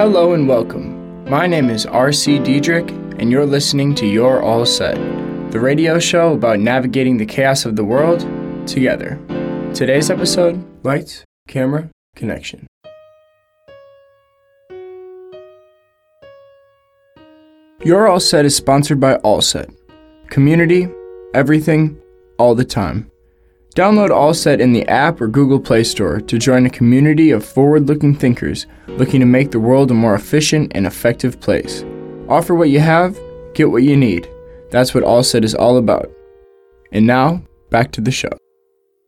[0.00, 1.28] Hello and welcome.
[1.28, 2.90] My name is RC Diedrich,
[3.20, 4.94] and you're listening to You're All Set,
[5.52, 8.20] the radio show about navigating the chaos of the world
[8.66, 9.20] together.
[9.74, 12.66] Today's episode Lights, Camera, Connection.
[17.84, 19.68] You're All Set is sponsored by All Set.
[20.28, 20.88] Community,
[21.34, 22.00] everything,
[22.38, 23.10] all the time.
[23.74, 27.44] Download All Set in the app or Google Play Store to join a community of
[27.44, 31.84] forward looking thinkers looking to make the world a more efficient and effective place.
[32.28, 33.16] Offer what you have,
[33.54, 34.28] get what you need.
[34.70, 36.10] That's what All Set is all about.
[36.90, 38.36] And now, back to the show.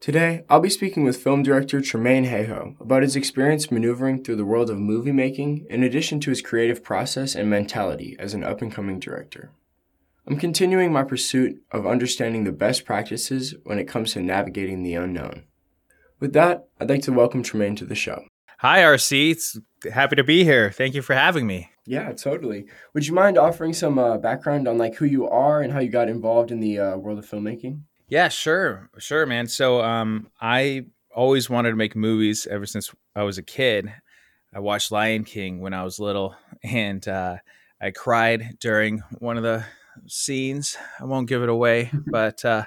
[0.00, 4.44] Today, I'll be speaking with film director Tremaine Hayhoe about his experience maneuvering through the
[4.44, 8.62] world of movie making, in addition to his creative process and mentality as an up
[8.62, 9.50] and coming director.
[10.26, 14.94] I'm continuing my pursuit of understanding the best practices when it comes to navigating the
[14.94, 15.44] unknown.
[16.20, 18.22] With that, I'd like to welcome Tremaine to the show.
[18.58, 19.32] Hi, RC.
[19.32, 19.58] It's
[19.92, 20.70] happy to be here.
[20.70, 21.70] Thank you for having me.
[21.86, 22.66] Yeah, totally.
[22.94, 25.88] Would you mind offering some uh, background on like who you are and how you
[25.88, 27.80] got involved in the uh, world of filmmaking?
[28.08, 29.48] Yeah, sure, sure, man.
[29.48, 33.92] So, um, I always wanted to make movies ever since I was a kid.
[34.54, 37.38] I watched Lion King when I was little, and uh,
[37.80, 39.64] I cried during one of the
[40.06, 40.76] scenes.
[41.00, 42.64] I won't give it away, but uh,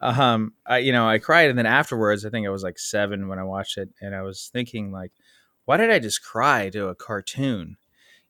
[0.00, 3.28] um, I, you know, I cried, and then afterwards, I think I was like seven
[3.28, 5.12] when I watched it, and I was thinking like,
[5.64, 7.76] why did I just cry to a cartoon?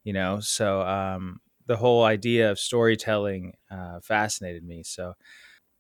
[0.05, 4.83] You know, so um, the whole idea of storytelling uh, fascinated me.
[4.83, 5.15] So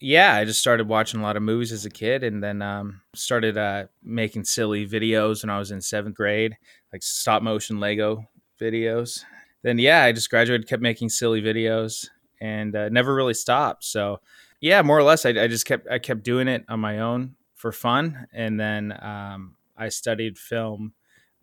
[0.01, 3.03] yeah, I just started watching a lot of movies as a kid, and then um,
[3.15, 6.57] started uh, making silly videos when I was in seventh grade,
[6.93, 8.25] like stop motion Lego
[8.61, 9.25] videos.
[9.63, 12.09] Then yeah, I just graduated, kept making silly videos,
[12.43, 13.85] and uh, never really stopped.
[13.85, 14.21] So
[14.61, 17.37] yeah, more or less, I, I, just kept I kept doing it on my own
[17.55, 20.93] for fun, and then um, I studied film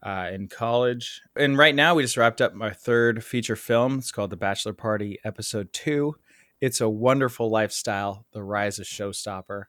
[0.03, 1.21] uh, in college.
[1.35, 3.99] And right now, we just wrapped up my third feature film.
[3.99, 6.15] It's called The Bachelor Party, Episode Two.
[6.59, 9.63] It's a wonderful lifestyle, The Rise of Showstopper.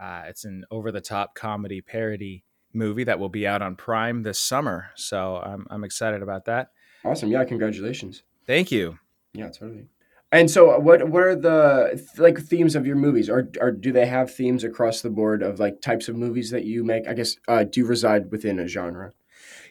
[0.00, 4.22] Uh, it's an over the top comedy parody movie that will be out on Prime
[4.22, 4.90] this summer.
[4.94, 6.70] So I'm, I'm excited about that.
[7.04, 7.30] Awesome.
[7.30, 8.22] Yeah, congratulations.
[8.46, 8.98] Thank you.
[9.34, 9.88] Yeah, totally.
[10.32, 13.28] And so, what what are the like themes of your movies?
[13.28, 16.64] Or, or do they have themes across the board of like types of movies that
[16.64, 17.08] you make?
[17.08, 19.12] I guess uh, do you reside within a genre?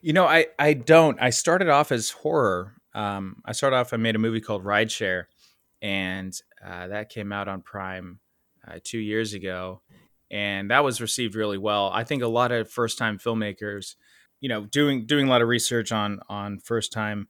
[0.01, 1.21] You know, I I don't.
[1.21, 2.73] I started off as horror.
[2.93, 3.93] Um, I started off.
[3.93, 5.25] I made a movie called Rideshare,
[5.81, 6.33] and
[6.65, 8.19] uh, that came out on Prime
[8.67, 9.81] uh, two years ago,
[10.29, 11.89] and that was received really well.
[11.93, 13.95] I think a lot of first time filmmakers,
[14.41, 17.29] you know, doing doing a lot of research on on first time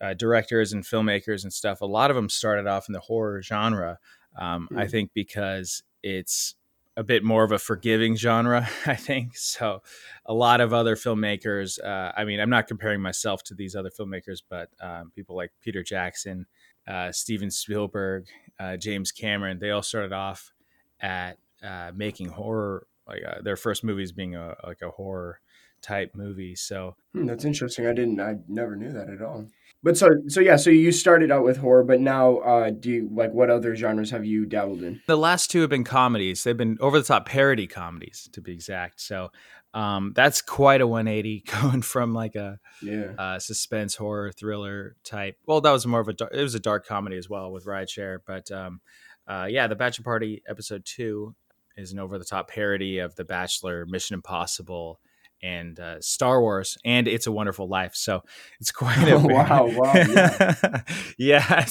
[0.00, 3.42] uh, directors and filmmakers and stuff, a lot of them started off in the horror
[3.42, 3.98] genre.
[4.38, 4.78] Um, mm.
[4.78, 6.54] I think because it's
[6.96, 9.36] a bit more of a forgiving genre, I think.
[9.36, 9.82] So,
[10.24, 13.90] a lot of other filmmakers, uh, I mean, I'm not comparing myself to these other
[13.90, 16.46] filmmakers, but um, people like Peter Jackson,
[16.88, 18.26] uh, Steven Spielberg,
[18.58, 20.52] uh, James Cameron, they all started off
[21.00, 25.40] at uh, making horror, like uh, their first movies being a, like a horror
[25.82, 26.54] type movie.
[26.54, 27.86] So, hmm, that's interesting.
[27.86, 29.46] I didn't, I never knew that at all.
[29.82, 33.08] But so so yeah, so you started out with horror, but now uh, do you
[33.12, 35.00] like what other genres have you dabbled in?
[35.06, 36.42] The last two have been comedies.
[36.42, 39.00] They've been over the top parody comedies, to be exact.
[39.00, 39.30] So
[39.74, 43.12] um, that's quite a 180 going from like a yeah.
[43.18, 45.36] uh, suspense horror thriller type.
[45.46, 47.66] Well, that was more of a dark, it was a dark comedy as well with
[47.66, 48.80] Rideshare, but um,
[49.28, 51.34] uh, yeah, the Bachelor Party episode two
[51.76, 54.98] is an over the top parody of The Bachelor, Mission Impossible,
[55.42, 57.94] and uh, Star Wars and It's a Wonderful Life.
[57.94, 58.22] So
[58.60, 60.82] it's quite a oh, wow, wow, yeah,
[61.18, 61.66] yeah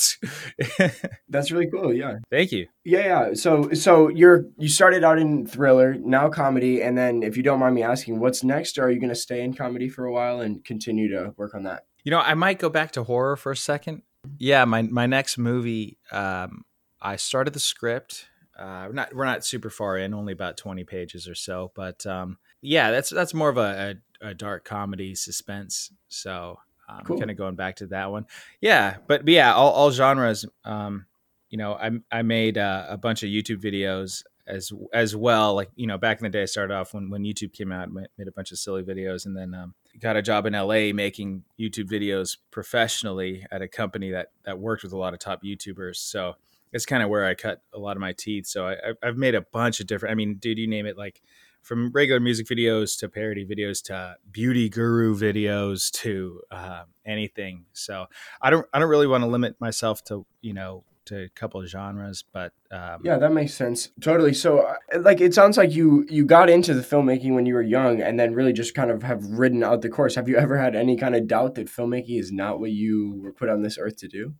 [1.30, 1.94] that's really cool.
[1.94, 2.68] Yeah, thank you.
[2.84, 3.34] Yeah, yeah.
[3.34, 7.59] So, so you're you started out in thriller, now comedy, and then if you don't
[7.59, 8.78] mind me asking, what's next?
[8.78, 11.56] Or are you going to stay in comedy for a while and continue to work
[11.56, 11.86] on that?
[12.03, 14.03] You know, I might go back to horror for a second.
[14.38, 16.64] Yeah, my my next movie, um,
[17.02, 18.28] I started the script.
[18.58, 22.06] Uh, we're not we're not super far in, only about twenty pages or so, but
[22.06, 25.91] um, yeah, that's that's more of a, a, a dark comedy suspense.
[26.08, 27.17] So um, cool.
[27.17, 28.26] kind of going back to that one.
[28.62, 30.46] Yeah, but, but yeah, all, all genres.
[30.64, 31.06] Um,
[31.50, 35.56] you know, I I made uh, a bunch of YouTube videos as as well.
[35.56, 37.91] Like you know, back in the day, I started off when when YouTube came out,
[37.91, 41.44] made a bunch of silly videos, and then um, got a job in LA making
[41.59, 45.97] YouTube videos professionally at a company that that worked with a lot of top YouTubers.
[45.97, 46.35] So
[46.73, 48.47] it's kind of where I cut a lot of my teeth.
[48.47, 50.11] So I, I've made a bunch of different.
[50.11, 51.22] I mean, dude, you name it, like
[51.66, 57.66] from regular music videos to parody videos to beauty guru videos to uh, anything.
[57.73, 58.06] So
[58.40, 61.62] I don't I don't really want to limit myself to you know to a couple
[61.62, 64.34] of genres, but um, yeah, that makes sense totally.
[64.34, 67.64] So, uh, like, it sounds like you you got into the filmmaking when you were
[67.64, 70.14] young, and then really just kind of have ridden out the course.
[70.16, 73.34] Have you ever had any kind of doubt that filmmaking is not what you were
[73.34, 74.35] put on this earth to do?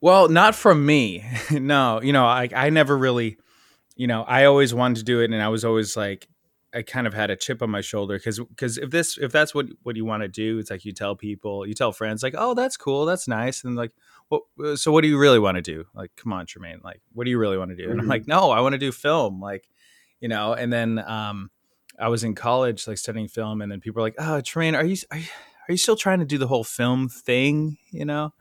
[0.00, 1.24] Well, not from me.
[1.52, 3.36] no, you know, I I never really,
[3.94, 6.28] you know, I always wanted to do it, and I was always like,
[6.76, 9.54] I kind of had a chip on my shoulder because because if this if that's
[9.54, 12.34] what what you want to do, it's like you tell people, you tell friends, like,
[12.36, 13.92] oh, that's cool, that's nice, and like,
[14.30, 15.86] well, uh, so what do you really want to do?
[15.94, 17.90] Like, come on, Tremaine, like, what do you really want to do?
[17.90, 18.10] And I'm Mm-hmm.
[18.10, 19.68] like, no, I want to do film, like,
[20.20, 20.52] you know.
[20.52, 21.50] And then um,
[21.98, 24.84] I was in college, like studying film, and then people were like, oh, Tremaine, are
[24.84, 25.26] you are you,
[25.68, 28.32] are you still trying to do the whole film thing, you know?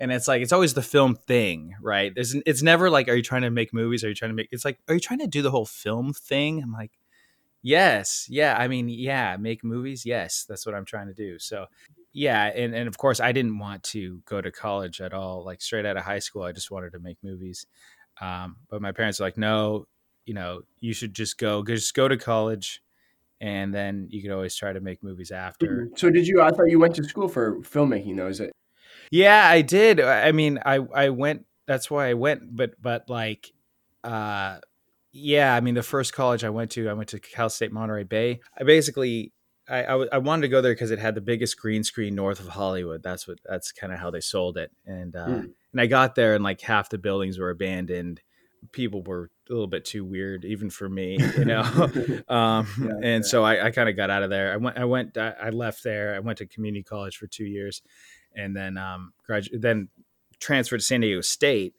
[0.00, 3.22] and it's like it's always the film thing right There's, it's never like are you
[3.22, 5.26] trying to make movies are you trying to make it's like are you trying to
[5.26, 6.92] do the whole film thing i'm like
[7.62, 11.66] yes yeah i mean yeah make movies yes that's what i'm trying to do so
[12.12, 15.60] yeah and, and of course i didn't want to go to college at all like
[15.60, 17.66] straight out of high school i just wanted to make movies
[18.20, 19.86] um, but my parents were like no
[20.24, 22.82] you know you should just go just go to college
[23.40, 26.40] and then you could always try to make movies after So, did you?
[26.40, 28.26] I thought you went to school for filmmaking, though.
[28.26, 28.52] Is it?
[29.10, 30.00] Yeah, I did.
[30.00, 31.46] I mean, I I went.
[31.66, 32.56] That's why I went.
[32.56, 33.52] But but like,
[34.02, 34.58] uh,
[35.18, 35.54] yeah.
[35.54, 38.40] I mean, the first college I went to, I went to Cal State Monterey Bay.
[38.58, 39.32] I basically.
[39.70, 42.48] I I wanted to go there because it had the biggest green screen north of
[42.48, 43.02] Hollywood.
[43.02, 43.38] That's what.
[43.44, 44.70] That's kind of how they sold it.
[44.86, 45.40] And uh, Hmm.
[45.72, 48.22] and I got there, and like half the buildings were abandoned.
[48.72, 51.60] People were a little bit too weird, even for me, you know.
[52.30, 53.28] um, Yeah, and yeah.
[53.28, 54.54] so I, I kind of got out of there.
[54.54, 54.78] I went.
[54.78, 55.18] I went.
[55.18, 56.14] I, I left there.
[56.14, 57.82] I went to community college for two years,
[58.34, 59.88] and then um, gradu- then
[60.40, 61.74] transferred to San Diego State.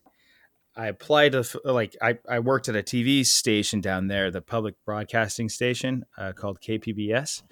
[0.75, 4.75] I applied to like I, I worked at a TV station down there, the public
[4.85, 7.43] broadcasting station uh, called KPBS.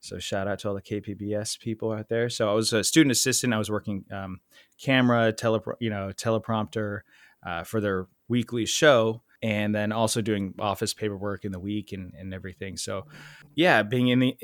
[0.00, 2.28] So shout out to all the KPBS people out there.
[2.28, 3.54] So I was a student assistant.
[3.54, 4.40] I was working um,
[4.78, 7.00] camera, tele, you know, teleprompter
[7.44, 12.12] uh, for their weekly show, and then also doing office paperwork in the week and,
[12.18, 12.76] and everything.
[12.76, 13.06] So
[13.54, 14.36] yeah, being in the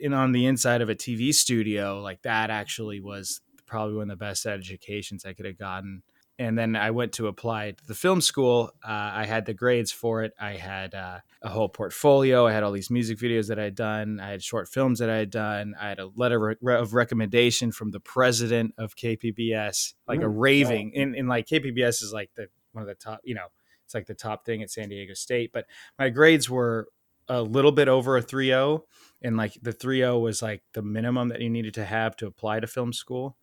[0.00, 4.18] in on the inside of a TV studio like that actually was probably one of
[4.18, 6.02] the best educations I could have gotten.
[6.38, 8.70] And then I went to apply to the film school.
[8.82, 10.32] Uh, I had the grades for it.
[10.38, 12.46] I had uh, a whole portfolio.
[12.46, 14.20] I had all these music videos that I had done.
[14.20, 15.74] I had short films that I had done.
[15.80, 20.92] I had a letter of recommendation from the president of KPBS, like a Mm, raving.
[20.94, 23.46] And, and like KPBS is like the one of the top, you know,
[23.84, 25.50] it's like the top thing at San Diego State.
[25.52, 25.66] But
[25.98, 26.88] my grades were
[27.28, 28.82] a little bit over a 3.0
[29.22, 32.60] and like the 3.0 was like the minimum that you needed to have to apply
[32.60, 33.36] to film school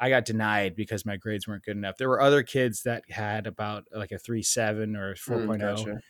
[0.00, 1.96] i got denied because my grades weren't good enough.
[1.96, 6.00] There were other kids that had about like a 3.7 or a 4.0 Mm, gotcha.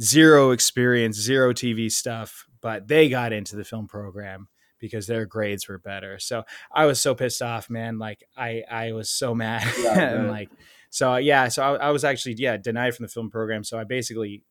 [0.00, 4.48] zero experience zero tv stuff but they got into the film program
[4.78, 6.18] because their grades were better.
[6.18, 9.66] So i was so pissed off man like i i was so mad.
[9.78, 10.50] Yeah, and like
[10.90, 13.64] so yeah so I, I was actually yeah denied from the film program.
[13.64, 14.42] So i basically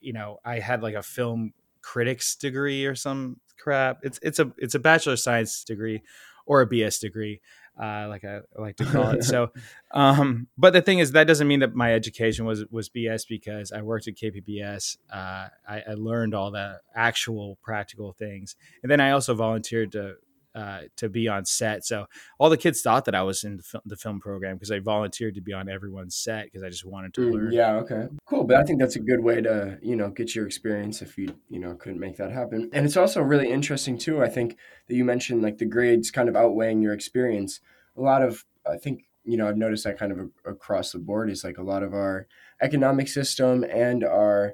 [0.00, 3.98] you know i had like a film critics degree or some crap.
[4.02, 6.02] It's it's a it's a bachelor of science degree
[6.46, 7.40] or a BS degree,
[7.80, 9.24] uh, like I like to call it.
[9.24, 9.50] so,
[9.92, 13.72] um, but the thing is, that doesn't mean that my education was was BS because
[13.72, 14.98] I worked at KPBS.
[15.12, 20.14] Uh, I, I learned all the actual practical things, and then I also volunteered to.
[20.54, 22.04] Uh, to be on set, so
[22.38, 24.80] all the kids thought that I was in the, fil- the film program because I
[24.80, 27.52] volunteered to be on everyone's set because I just wanted to Mm, learn.
[27.52, 28.08] yeah, okay.
[28.26, 28.44] Cool.
[28.44, 31.34] But I think that's a good way to, you know, get your experience if you,
[31.48, 32.68] you know, couldn't make that happen.
[32.74, 36.28] And it's also really interesting too, I think that you mentioned like the grades kind
[36.28, 37.60] of outweighing your experience.
[37.96, 40.98] A lot of I think, you know, I've noticed that kind of a, across the
[40.98, 42.26] board is like a lot of our
[42.60, 44.52] economic system and our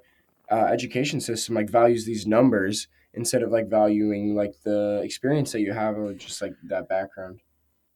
[0.49, 2.87] uh, education system like values these numbers
[3.18, 7.40] instead of like valuing like the experience that you have or just like that background.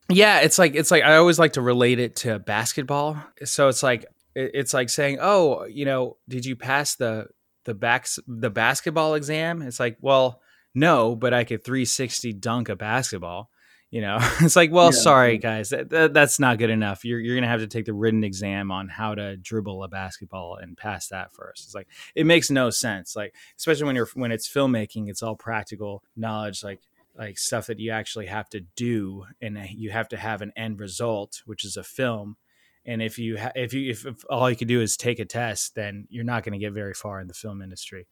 [0.08, 3.16] Yeah, it's like it's like I always like to relate it to basketball.
[3.44, 7.28] So it's like it's like saying, "Oh, you know, did you pass the
[7.64, 10.42] the backs the basketball exam?" It's like, "Well,
[10.74, 13.50] no, but I could 360 dunk a basketball."
[13.92, 14.90] You know, it's like, "Well, Yeah.
[15.02, 17.04] sorry guys, that, that, that's not good enough.
[17.04, 20.56] You're you're gonna have to take the written exam on how to dribble a basketball
[20.56, 21.66] and pass that first.
[21.66, 23.14] It's like it makes no sense.
[23.14, 26.64] Like especially when you're when it's filmmaking, it's all practical knowledge.
[26.64, 26.80] Like
[27.14, 30.80] like stuff that you actually have to do and you have to have an end
[30.80, 32.36] result which is a film
[32.86, 35.24] and if you ha- if you if, if all you can do is take a
[35.26, 38.06] test then you're not going to get very far in the film industry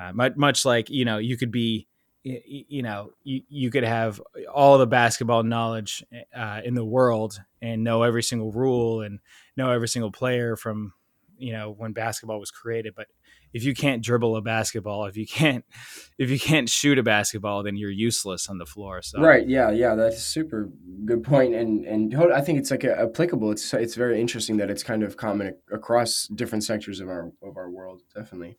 [0.00, 1.88] uh, much, much like you know you could be
[2.26, 4.20] you know you, you could have
[4.52, 6.04] all the basketball knowledge
[6.34, 9.20] uh, in the world and know every single rule and
[9.56, 10.92] know every single player from
[11.38, 12.94] you know when basketball was created.
[12.96, 13.06] But
[13.52, 15.64] if you can't dribble a basketball if you can't
[16.18, 19.02] if you can't shoot a basketball then you're useless on the floor.
[19.02, 19.46] So right.
[19.46, 19.70] Yeah.
[19.70, 19.94] Yeah.
[19.94, 20.68] That's a super
[21.04, 21.54] good point.
[21.54, 23.52] And and i think it's like a, applicable.
[23.52, 27.56] It's it's very interesting that it's kind of common across different sectors of our of
[27.56, 28.02] our world.
[28.12, 28.58] Definitely.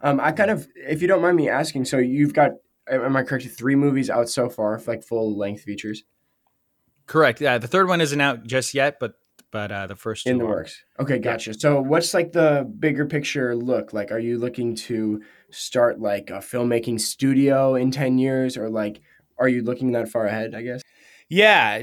[0.00, 2.50] Um i kind of if you don't mind me asking so you've got
[2.90, 6.04] am i correct three movies out so far like full length features
[7.06, 9.14] correct yeah the third one isn't out just yet but
[9.52, 10.48] but uh, the first in the are.
[10.48, 10.84] works.
[10.98, 11.50] Okay, gotcha.
[11.50, 11.56] Yeah.
[11.58, 14.10] So, what's like the bigger picture look like?
[14.10, 19.00] Are you looking to start like a filmmaking studio in ten years, or like
[19.38, 20.54] are you looking that far ahead?
[20.54, 20.82] I guess.
[21.28, 21.82] Yeah,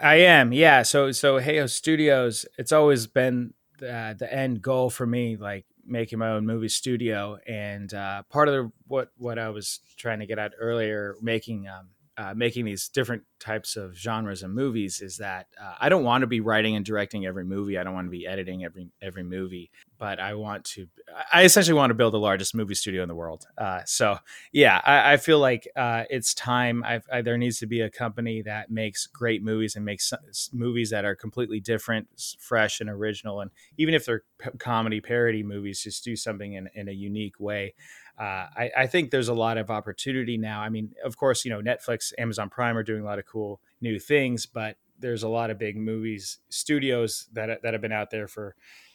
[0.00, 0.52] I, am.
[0.52, 0.82] Yeah.
[0.82, 6.18] So, so Hayhoe Studios, it's always been uh, the end goal for me, like making
[6.18, 7.38] my own movie studio.
[7.46, 11.68] And uh, part of the, what what I was trying to get at earlier, making
[11.68, 16.04] um, uh, making these different types of genres and movies is that uh, I don't
[16.04, 17.76] want to be writing and directing every movie.
[17.76, 20.86] I don't want to be editing every every movie, but I want to.
[21.32, 23.46] I essentially want to build the largest movie studio in the world.
[23.58, 24.18] Uh, so
[24.52, 26.84] yeah, I, I feel like uh, it's time.
[26.84, 30.12] I, there needs to be a company that makes great movies and makes
[30.52, 33.40] movies that are completely different, fresh, and original.
[33.40, 34.22] And even if they're
[34.58, 37.74] comedy parody movies, just do something in, in a unique way
[38.18, 40.60] uh, I, I, think there's a lot of opportunity now.
[40.60, 43.60] I mean, of course, you know, Netflix, Amazon Prime are doing a lot of cool
[43.80, 48.10] new things, but there's a lot of big movies studios that that have been out
[48.10, 48.54] there for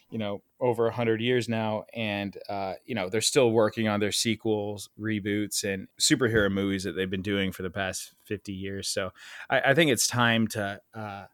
[0.09, 4.11] you know over 100 years now and uh, you know they're still working on their
[4.11, 9.11] sequels reboots and superhero movies that they've been doing for the past 50 years so
[9.49, 11.25] i, I think it's time to uh,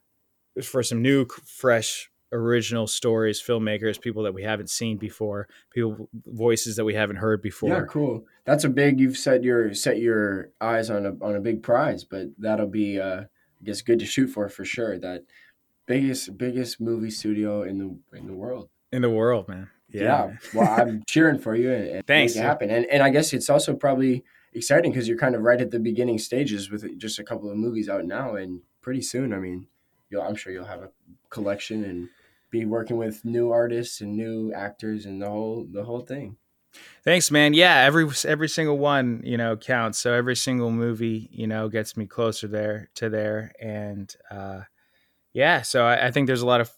[0.62, 6.76] for some new fresh original stories, filmmakers, people that we haven't seen before, people voices
[6.76, 7.70] that we haven't heard before.
[7.70, 8.24] Yeah, cool.
[8.44, 9.00] That's a big.
[9.00, 13.00] You've set your set your eyes on a on a big prize, but that'll be
[13.00, 14.98] uh, I guess good to shoot for for sure.
[14.98, 15.24] That
[15.86, 18.68] biggest biggest movie studio in the in the world.
[18.92, 19.68] In the world, man.
[19.88, 20.02] Yeah.
[20.02, 20.36] yeah.
[20.54, 22.34] Well, I'm cheering for you and, and Thanks.
[22.34, 22.70] make it happen.
[22.70, 25.78] And and I guess it's also probably exciting because you're kind of right at the
[25.78, 29.68] beginning stages with just a couple of movies out now, and pretty soon, I mean,
[30.10, 30.90] you'll I'm sure you'll have a
[31.30, 32.08] collection and
[32.50, 36.36] be working with new artists and new actors and the whole the whole thing.
[37.04, 37.54] Thanks, man.
[37.54, 39.98] Yeah, every every single one, you know, counts.
[39.98, 43.52] So every single movie, you know, gets me closer there to there.
[43.60, 44.62] And uh,
[45.32, 46.70] yeah, so I, I think there's a lot of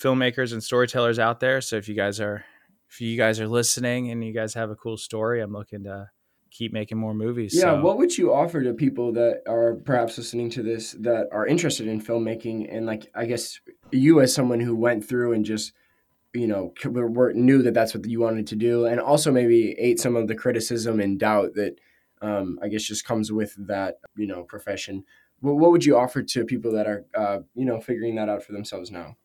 [0.00, 1.60] filmmakers and storytellers out there.
[1.60, 2.44] So if you guys are
[2.90, 6.10] if you guys are listening and you guys have a cool story, I'm looking to
[6.52, 7.54] keep making more movies.
[7.54, 7.80] Yeah, so.
[7.80, 11.88] what would you offer to people that are perhaps listening to this that are interested
[11.88, 13.58] in filmmaking and like I guess
[13.90, 15.72] you as someone who went through and just
[16.34, 16.72] you know
[17.34, 20.34] knew that that's what you wanted to do and also maybe ate some of the
[20.34, 21.78] criticism and doubt that
[22.20, 25.04] um, I guess just comes with that you know profession.
[25.40, 28.42] What, what would you offer to people that are uh, you know figuring that out
[28.42, 29.16] for themselves now?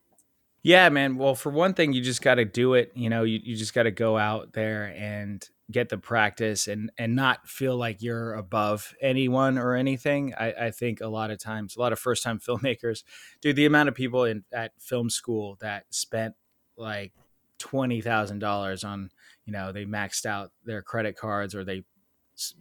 [0.63, 1.17] Yeah, man.
[1.17, 2.91] Well, for one thing, you just got to do it.
[2.95, 6.91] You know, you, you just got to go out there and get the practice and
[6.97, 10.33] and not feel like you're above anyone or anything.
[10.37, 13.03] I, I think a lot of times, a lot of first time filmmakers,
[13.41, 16.35] dude, the amount of people in at film school that spent
[16.77, 17.13] like
[17.59, 19.09] twenty thousand dollars on,
[19.45, 21.83] you know, they maxed out their credit cards or they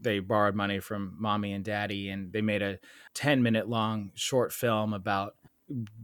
[0.01, 2.79] they borrowed money from mommy and daddy and they made a
[3.13, 5.35] 10 minute long short film about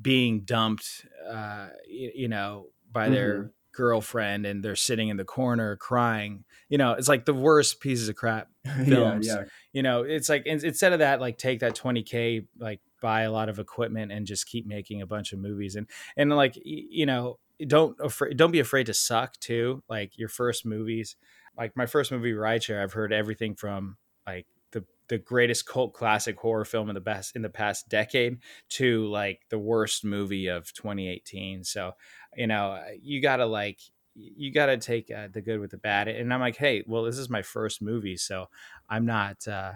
[0.02, 5.24] being dumped uh, you, you know by their mm-hmm girlfriend and they're sitting in the
[5.24, 6.44] corner crying.
[6.72, 8.48] You know, it's like the worst pieces of crap
[8.86, 9.26] films.
[9.26, 9.44] yeah, yeah.
[9.74, 13.50] You know, it's like instead of that, like take that 20k, like buy a lot
[13.50, 15.86] of equipment and just keep making a bunch of movies and
[16.16, 19.82] and like you know don't afraid don't be afraid to suck too.
[19.86, 21.14] Like your first movies,
[21.58, 26.38] like my first movie Rideshare, I've heard everything from like the the greatest cult classic
[26.38, 28.38] horror film in the best in the past decade
[28.70, 31.64] to like the worst movie of 2018.
[31.64, 31.92] So
[32.34, 33.78] you know, you gotta like
[34.14, 36.08] you got to take uh, the good with the bad.
[36.08, 38.46] And I'm like, hey, well, this is my first movie, so
[38.88, 39.46] I'm not.
[39.46, 39.72] Uh,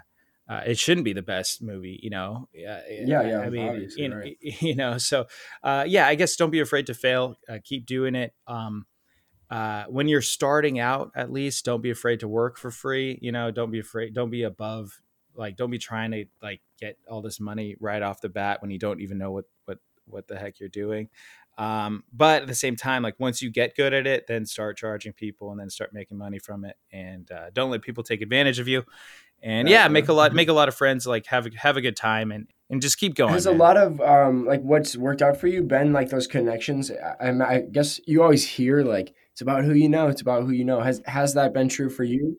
[0.48, 2.48] uh, it shouldn't be the best movie, you know.
[2.54, 3.40] yeah, yeah.
[3.40, 4.36] I mean, you, right.
[4.40, 5.26] you, know, so
[5.62, 7.36] uh, yeah, I guess don't be afraid to fail.
[7.48, 8.32] Uh, keep doing it.
[8.46, 8.86] Um,
[9.50, 13.18] uh, when you're starting out, at least don't be afraid to work for free.
[13.20, 14.14] You know, don't be afraid.
[14.14, 15.00] Don't be above.
[15.34, 18.70] Like, don't be trying to like get all this money right off the bat when
[18.70, 21.08] you don't even know what what what the heck you're doing.
[21.58, 24.76] Um, but at the same time, like once you get good at it, then start
[24.76, 26.76] charging people and then start making money from it.
[26.92, 28.84] And uh, don't let people take advantage of you.
[29.42, 31.80] And yeah, make a lot, make a lot of friends, like have a, have a
[31.80, 33.32] good time and, and just keep going.
[33.32, 36.90] Has a lot of um, like what's worked out for you been like those connections?
[36.90, 40.08] I, I guess you always hear like it's about who you know.
[40.08, 40.80] It's about who you know.
[40.80, 42.38] Has has that been true for you?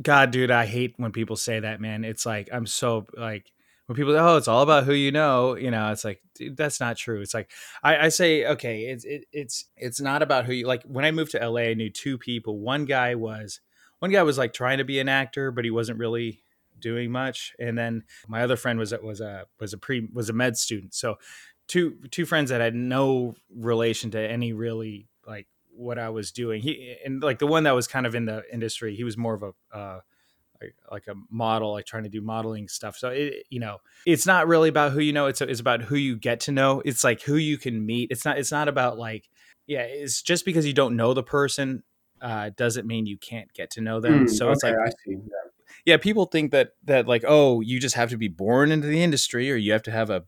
[0.00, 2.04] God, dude, I hate when people say that, man.
[2.04, 3.50] It's like I'm so like
[3.88, 6.78] when people oh it's all about who you know you know it's like dude, that's
[6.78, 7.22] not true.
[7.22, 7.50] It's like
[7.82, 11.10] i, I say okay it's it, it's it's not about who you like when i
[11.10, 12.58] moved to la i knew two people.
[12.58, 13.60] One guy was
[13.98, 16.42] one guy was like trying to be an actor but he wasn't really
[16.78, 17.54] doing much.
[17.58, 20.94] And then my other friend was was a was a pre was a med student.
[20.94, 21.16] So
[21.66, 26.60] two two friends that had no relation to any really like what i was doing.
[26.60, 29.32] He and like the one that was kind of in the industry he was more
[29.32, 30.00] of a uh,
[30.60, 32.96] like, like a model, like trying to do modeling stuff.
[32.96, 35.26] So it, you know, it's not really about who you know.
[35.26, 36.82] It's it's about who you get to know.
[36.84, 38.10] It's like who you can meet.
[38.10, 39.28] It's not it's not about like
[39.66, 39.82] yeah.
[39.82, 41.82] It's just because you don't know the person
[42.20, 44.26] uh, doesn't mean you can't get to know them.
[44.26, 44.74] Mm, so it's like
[45.06, 45.16] yeah.
[45.84, 49.02] yeah, people think that that like oh you just have to be born into the
[49.02, 50.24] industry or you have to have a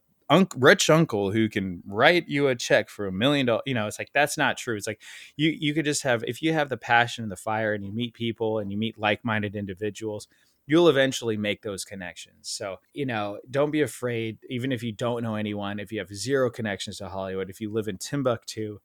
[0.57, 3.63] rich uncle who can write you a check for a million dollars.
[3.67, 4.77] You know, it's like that's not true.
[4.77, 5.01] It's like
[5.37, 7.93] you you could just have if you have the passion and the fire, and you
[7.93, 10.29] meet people and you meet like minded individuals.
[10.67, 12.49] You'll eventually make those connections.
[12.49, 16.15] So, you know, don't be afraid, even if you don't know anyone, if you have
[16.15, 18.79] zero connections to Hollywood, if you live in Timbuktu,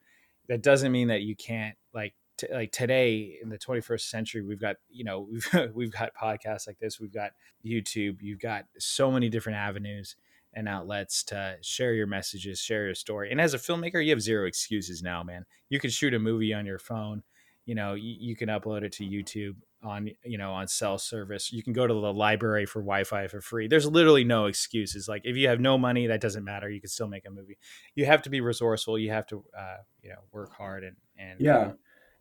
[0.47, 4.59] that doesn't mean that you can't like T- like today in the 21st century we've
[4.59, 7.31] got you know we've we've got podcasts like this we've got
[7.65, 10.17] youtube you've got so many different avenues
[10.55, 13.29] and outlets to share your messages, share your story.
[13.31, 15.45] And as a filmmaker, you have zero excuses now, man.
[15.69, 17.23] You can shoot a movie on your phone.
[17.65, 21.51] You know, you, you can upload it to YouTube on, you know, on cell service.
[21.51, 23.67] You can go to the library for Wi-Fi for free.
[23.67, 25.07] There's literally no excuses.
[25.07, 26.69] Like if you have no money, that doesn't matter.
[26.69, 27.57] You can still make a movie.
[27.95, 28.97] You have to be resourceful.
[28.97, 31.71] You have to, uh, you know, work hard and and yeah.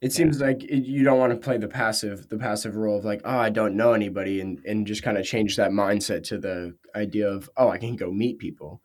[0.04, 3.06] It seems like it, you don't want to play the passive, the passive role of
[3.06, 6.36] like, oh, I don't know anybody, and and just kind of change that mindset to
[6.36, 8.82] the idea of, oh, I can go meet people.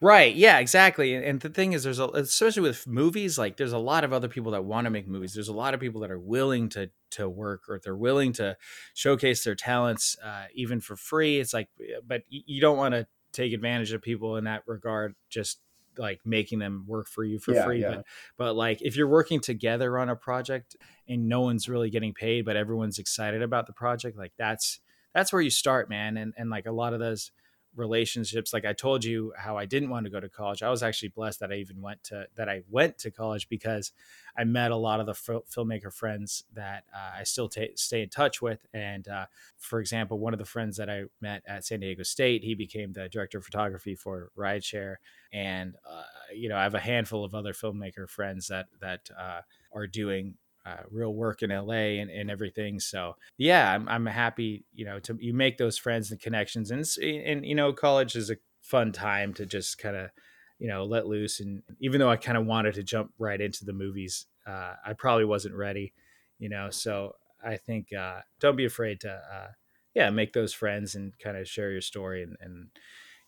[0.00, 0.34] Right.
[0.34, 0.58] Yeah.
[0.60, 1.14] Exactly.
[1.14, 4.12] And, and the thing is, there's a especially with movies, like there's a lot of
[4.12, 5.34] other people that want to make movies.
[5.34, 8.56] There's a lot of people that are willing to to work or they're willing to
[8.94, 11.40] showcase their talents, uh, even for free.
[11.40, 11.68] It's like,
[12.06, 15.16] but you don't want to take advantage of people in that regard.
[15.28, 15.58] Just
[15.98, 17.88] like making them work for you for yeah, free yeah.
[17.96, 18.04] but
[18.36, 20.76] but like if you're working together on a project
[21.08, 24.80] and no one's really getting paid but everyone's excited about the project like that's
[25.14, 27.30] that's where you start man and and like a lot of those
[27.76, 30.62] relationships like i told you how i didn't want to go to college.
[30.62, 33.92] I was actually blessed that i even went to that i went to college because
[34.36, 38.08] i met a lot of the filmmaker friends that uh, i still t- stay in
[38.08, 38.66] touch with.
[38.72, 42.42] And uh, for example one of the friends that i met at san diego state
[42.42, 44.96] he became the director of photography for rideshare.
[45.32, 46.02] And uh,
[46.34, 49.40] you know i have a handful of other filmmaker friends that that uh,
[49.72, 50.34] are doing
[50.68, 52.80] uh, real work in LA and, and everything.
[52.80, 56.84] So yeah, I'm, I'm happy, you know, to you make those friends and connections and,
[57.02, 60.10] and, you know, college is a fun time to just kind of,
[60.58, 61.40] you know, let loose.
[61.40, 64.92] And even though I kind of wanted to jump right into the movies, uh, I
[64.92, 65.94] probably wasn't ready,
[66.38, 69.48] you know, so I think, uh, don't be afraid to, uh,
[69.94, 72.68] yeah, make those friends and kind of share your story and, and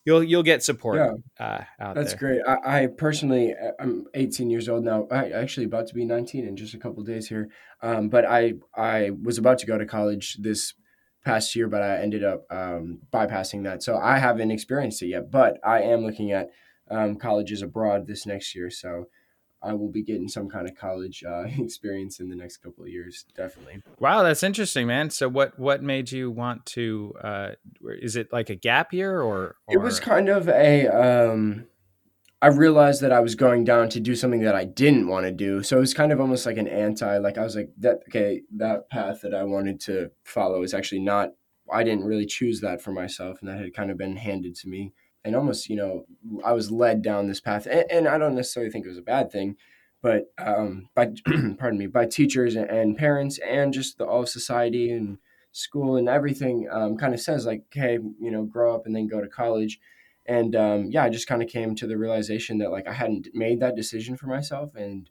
[0.05, 2.41] you'll you'll get support yeah, uh, out that's there.
[2.41, 2.41] great.
[2.47, 5.07] I, I, personally, uh, I'm 18 years old now.
[5.11, 7.49] I actually about to be 19 in just a couple days here.
[7.83, 10.75] Um, but I I was about to go to college this
[11.25, 13.83] past year, but I ended up um, bypassing that.
[13.83, 15.31] So I haven't experienced it yet.
[15.31, 16.49] But I am looking at
[16.91, 18.71] um, colleges abroad this next year.
[18.71, 19.07] So
[19.63, 22.91] I will be getting some kind of college uh, experience in the next couple of
[22.91, 23.83] years, definitely.
[23.99, 25.11] Wow, that's interesting, man.
[25.11, 27.15] So, what what made you want to?
[27.23, 27.49] Uh,
[27.83, 29.57] is it like a gap year, or, or...
[29.69, 30.87] it was kind of a?
[30.89, 31.67] Um,
[32.43, 35.33] I realized that I was going down to do something that I didn't want to
[35.33, 37.19] do, so it was kind of almost like an anti.
[37.19, 38.01] Like I was like that.
[38.09, 41.31] Okay, that path that I wanted to follow is actually not.
[41.73, 44.69] I didn't really choose that for myself, and that had kind of been handed to
[44.69, 44.93] me
[45.25, 46.05] and almost you know
[46.45, 49.03] I was led down this path, and, and I don't necessarily think it was a
[49.03, 49.57] bad thing,
[50.03, 51.13] but um, by
[51.59, 55.19] pardon me by teachers and parents and just the all of society and
[55.53, 59.07] school and everything um, kind of says like hey you know grow up and then
[59.07, 59.79] go to college.
[60.27, 63.29] And um, yeah i just kind of came to the realization that like i hadn't
[63.35, 65.11] made that decision for myself and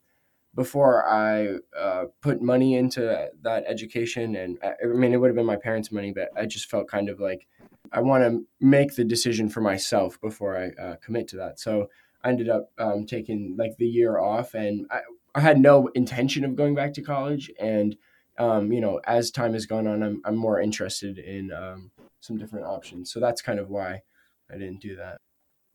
[0.56, 5.36] before i uh, put money into that education and uh, i mean it would have
[5.36, 7.48] been my parents money but i just felt kind of like
[7.92, 11.60] I want to make the decision for myself before I uh, commit to that.
[11.60, 11.90] So
[12.24, 15.00] I ended up um, taking like the year off, and I,
[15.36, 17.52] I had no intention of going back to college.
[17.60, 17.96] And
[18.38, 22.38] um, you know, as time has gone on, I'm I'm more interested in um, some
[22.38, 23.12] different options.
[23.12, 24.02] So that's kind of why
[24.52, 25.18] I didn't do that.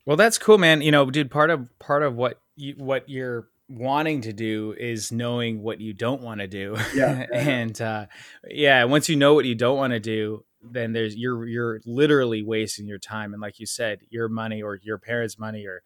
[0.06, 0.82] Well, that's cool, man.
[0.82, 5.10] You know, dude, part of part of what you what you're wanting to do is
[5.10, 6.76] knowing what you don't want to do.
[6.94, 7.26] Yeah.
[7.32, 8.06] and uh,
[8.48, 12.42] yeah, once you know what you don't want to do, then there's you're you're literally
[12.42, 15.82] wasting your time and like you said your money or your parents money or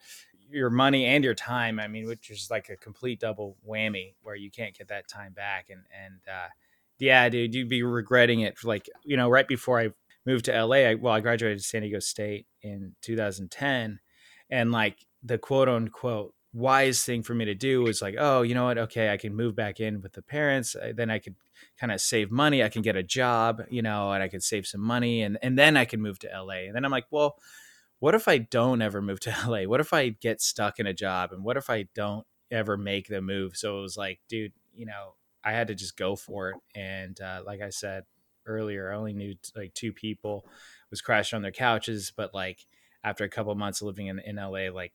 [0.51, 4.35] your money and your time i mean which is like a complete double whammy where
[4.35, 6.49] you can't get that time back and and uh,
[6.99, 9.91] yeah dude you'd be regretting it like you know right before i
[10.29, 10.77] moved to LA.
[10.77, 13.99] I, well, I graduated San Diego State in 2010,
[14.51, 18.55] and like the quote unquote wise thing for me to do was like, oh, you
[18.55, 18.79] know what?
[18.79, 20.77] Okay, I can move back in with the parents.
[20.95, 21.35] Then I could
[21.79, 22.63] kind of save money.
[22.63, 25.59] I can get a job, you know, and I could save some money, and and
[25.59, 26.67] then I can move to LA.
[26.67, 27.37] And then I'm like, well,
[27.99, 29.63] what if I don't ever move to LA?
[29.63, 33.09] What if I get stuck in a job, and what if I don't ever make
[33.09, 33.57] the move?
[33.57, 36.57] So it was like, dude, you know, I had to just go for it.
[36.75, 38.05] And uh, like I said
[38.47, 40.47] earlier, I only knew like two people
[40.91, 42.67] was crashing on their couches, but like
[43.05, 44.93] after a couple months living in in LA, like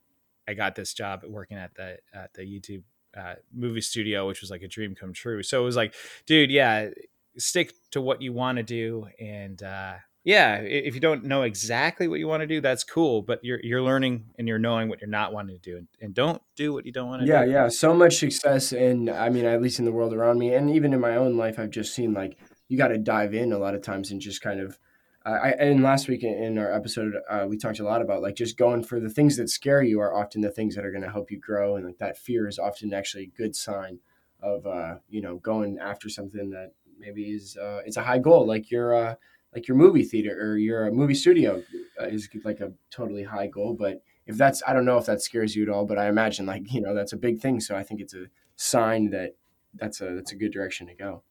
[0.47, 2.83] I got this job working at the at the YouTube
[3.17, 5.43] uh, movie studio, which was like a dream come true.
[5.43, 5.93] So it was like,
[6.25, 6.89] dude, yeah,
[7.37, 12.07] stick to what you want to do, and uh, yeah, if you don't know exactly
[12.07, 13.21] what you want to do, that's cool.
[13.21, 16.13] But you're you're learning and you're knowing what you're not wanting to do, and, and
[16.13, 17.51] don't do what you don't want to yeah, do.
[17.51, 17.69] Yeah, yeah.
[17.69, 20.93] So much success, and I mean, at least in the world around me, and even
[20.93, 22.37] in my own life, I've just seen like
[22.69, 24.79] you got to dive in a lot of times and just kind of
[25.25, 28.57] I and last week in our episode uh, we talked a lot about like just
[28.57, 31.11] going for the things that scare you are often the things that are going to
[31.11, 33.99] help you grow and like that fear is often actually a good sign
[34.41, 38.45] of uh, you know going after something that maybe is uh, it's a high goal
[38.45, 39.15] like your uh,
[39.55, 41.63] like your movie theater or your movie studio
[42.01, 45.21] uh, is like a totally high goal but if that's I don't know if that
[45.21, 47.77] scares you at all but I imagine like you know that's a big thing so
[47.77, 49.35] I think it's a sign that
[49.73, 51.23] that's a that's a good direction to go.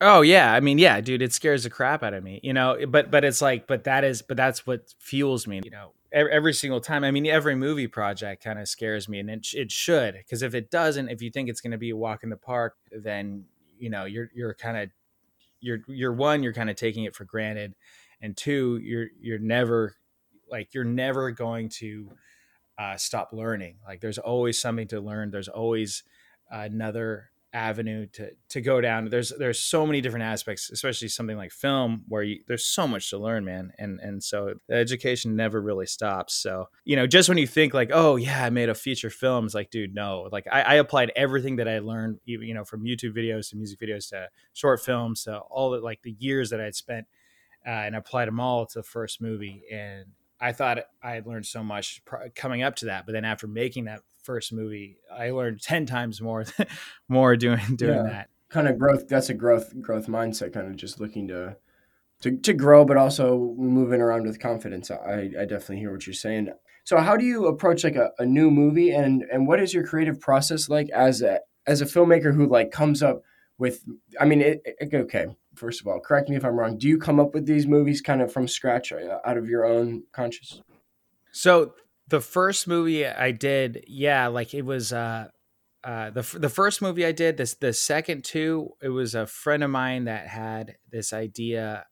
[0.00, 2.76] Oh yeah, I mean, yeah, dude, it scares the crap out of me, you know.
[2.88, 5.92] But but it's like, but that is, but that's what fuels me, you know.
[6.12, 9.48] Every, every single time, I mean, every movie project kind of scares me, and it
[9.54, 12.22] it should, because if it doesn't, if you think it's going to be a walk
[12.22, 13.44] in the park, then
[13.76, 14.90] you know you're you're kind of
[15.60, 17.74] you're you're one, you're kind of taking it for granted,
[18.22, 19.96] and two, you're you're never
[20.48, 22.10] like you're never going to
[22.78, 23.76] uh, stop learning.
[23.84, 25.30] Like there's always something to learn.
[25.32, 26.04] There's always
[26.50, 29.08] another avenue to to go down.
[29.10, 33.10] There's there's so many different aspects especially something like film where you, there's so much
[33.10, 33.72] to learn man.
[33.78, 36.34] And and so the education never really stops.
[36.34, 39.44] So you know just when you think like oh yeah i made a feature film
[39.44, 40.28] it's like dude no.
[40.30, 43.80] Like i, I applied everything that i learned you know from youtube videos to music
[43.80, 47.06] videos to short films to all the like the years that i'd spent
[47.66, 49.64] uh, and applied them all to the first movie.
[49.70, 50.06] And
[50.40, 52.02] I thought I had learned so much
[52.34, 56.20] coming up to that, but then after making that first movie, I learned ten times
[56.20, 56.44] more
[57.08, 58.02] more doing doing yeah.
[58.02, 58.28] that.
[58.50, 59.08] Kind of growth.
[59.08, 60.52] That's a growth growth mindset.
[60.52, 61.56] Kind of just looking to
[62.20, 64.90] to, to grow, but also moving around with confidence.
[64.90, 66.50] I, I definitely hear what you're saying.
[66.84, 69.86] So how do you approach like a, a new movie and and what is your
[69.86, 73.22] creative process like as a as a filmmaker who like comes up
[73.56, 73.82] with
[74.20, 76.98] I mean it, it, okay first of all correct me if I'm wrong do you
[76.98, 80.62] come up with these movies kind of from scratch uh, out of your own conscious
[81.32, 81.74] so
[82.08, 85.28] the first movie I did, yeah, like it was uh
[85.84, 89.62] uh the the first movie I did, this the second two, it was a friend
[89.62, 91.86] of mine that had this idea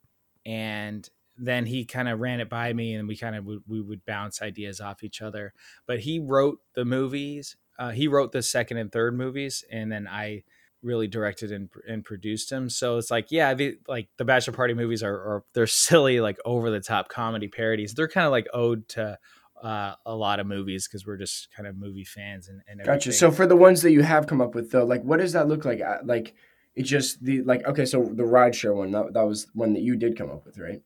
[0.44, 3.80] and then he kind of ran it by me and we kind of would, we
[3.80, 5.52] would bounce ideas off each other.
[5.86, 7.56] But he wrote the movies.
[7.78, 10.44] Uh, he wrote the second and third movies and then I
[10.82, 12.70] really directed and, and produced them.
[12.70, 16.38] So it's like, yeah, the, like the bachelor party movies are, are they're silly, like
[16.44, 17.92] over the top comedy parodies.
[17.92, 19.18] They're kind of like ode to
[19.66, 23.12] uh, a lot of movies because we're just kind of movie fans and, and gotcha.
[23.12, 25.48] So for the ones that you have come up with though, like what does that
[25.48, 25.80] look like?
[25.80, 26.34] Uh, like
[26.76, 29.96] it just the like okay, so the rideshare one that, that was one that you
[29.96, 30.82] did come up with, right?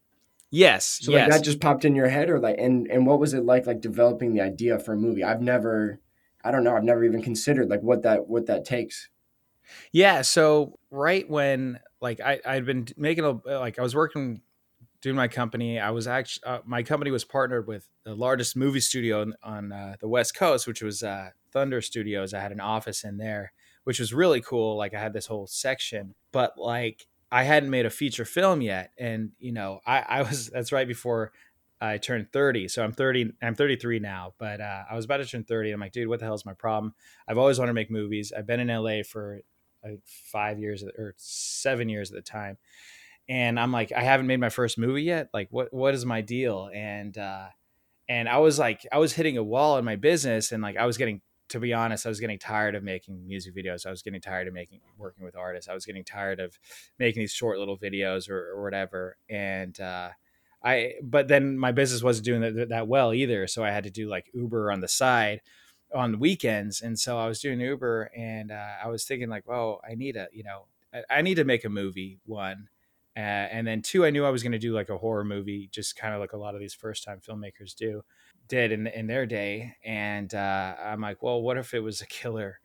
[0.51, 1.01] Yes.
[1.03, 1.29] So yes.
[1.29, 3.66] like that just popped in your head, or like and and what was it like
[3.66, 5.25] like developing the idea for a movie?
[5.25, 6.01] I've never,
[6.43, 9.11] I don't know, I've never even considered like what that what that takes.
[9.93, 10.23] Yeah.
[10.23, 14.40] So right when like I I'd been making a like I was working
[15.03, 15.79] doing my company.
[15.79, 19.73] I was actually uh, my company was partnered with the largest movie studio on, on
[19.73, 22.35] uh, the West Coast, which was uh, Thunder Studios.
[22.35, 23.53] I had an office in there,
[23.85, 24.77] which was really cool.
[24.77, 28.93] Like I had this whole section, but like I hadn't made a feature film yet,
[28.99, 31.33] and you know I, I was that's right before
[31.81, 32.69] I turned 30.
[32.69, 35.71] So I'm 30, I'm 33 now, but uh, I was about to turn 30.
[35.71, 36.95] I'm like, dude, what the hell is my problem?
[37.27, 38.35] I've always wanted to make movies.
[38.37, 39.41] I've been in LA for
[39.83, 42.59] like five years or seven years at the time
[43.31, 45.29] and I'm like, I haven't made my first movie yet.
[45.33, 46.69] Like, what what is my deal?
[46.75, 47.47] And uh,
[48.09, 50.85] and I was like, I was hitting a wall in my business, and like, I
[50.85, 53.87] was getting, to be honest, I was getting tired of making music videos.
[53.87, 55.69] I was getting tired of making working with artists.
[55.69, 56.59] I was getting tired of
[56.99, 59.16] making these short little videos or, or whatever.
[59.29, 60.09] And uh,
[60.64, 63.90] I, but then my business wasn't doing that, that well either, so I had to
[63.90, 65.40] do like Uber on the side
[65.93, 69.43] on the weekends and so i was doing uber and uh, i was thinking like
[69.45, 72.69] well i need a you know I, I need to make a movie one
[73.16, 75.68] uh, and then two, I knew I was going to do like a horror movie,
[75.73, 78.03] just kind of like a lot of these first time filmmakers do,
[78.49, 79.75] did in in their day.
[79.85, 82.61] And uh, I'm like, well, what if it was a killer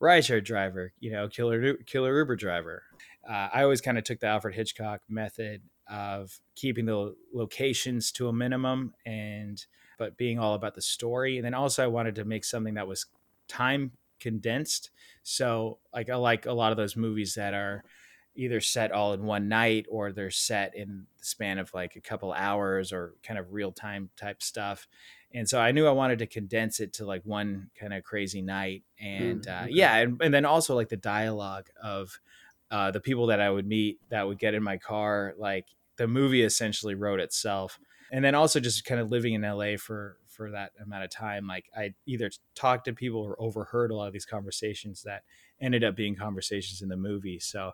[0.00, 0.92] rideshare driver?
[1.00, 2.82] You know, killer killer Uber driver.
[3.28, 8.28] Uh, I always kind of took the Alfred Hitchcock method of keeping the locations to
[8.28, 9.64] a minimum and
[9.98, 11.36] but being all about the story.
[11.36, 13.04] And then also I wanted to make something that was
[13.48, 14.90] time condensed.
[15.22, 17.84] So like I like a lot of those movies that are
[18.40, 22.00] either set all in one night or they're set in the span of like a
[22.00, 24.88] couple hours or kind of real time type stuff.
[25.34, 28.40] And so I knew I wanted to condense it to like one kind of crazy
[28.40, 28.82] night.
[28.98, 32.18] And mm, uh, yeah, and, and then also like the dialogue of
[32.70, 36.08] uh, the people that I would meet that would get in my car, like the
[36.08, 37.78] movie essentially wrote itself.
[38.10, 41.46] And then also just kind of living in LA for for that amount of time,
[41.46, 45.22] like I either talked to people or overheard a lot of these conversations that
[45.60, 47.38] ended up being conversations in the movie.
[47.38, 47.72] So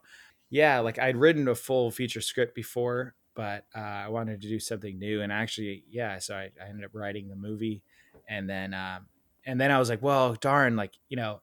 [0.51, 4.59] yeah, like I'd written a full feature script before, but uh, I wanted to do
[4.59, 5.23] something new.
[5.23, 7.83] And actually, yeah, so I, I ended up writing the movie,
[8.29, 9.07] and then um,
[9.45, 11.41] and then I was like, well, darn, like you know,